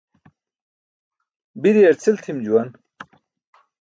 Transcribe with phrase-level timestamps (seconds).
[1.61, 2.69] Biryar cʰil tʰim juwan.